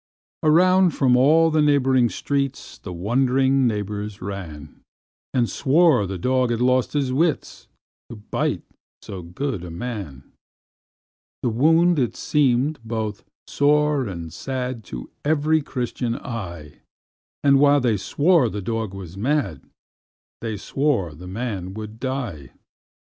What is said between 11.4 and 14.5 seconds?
The wound it seem'd both sore and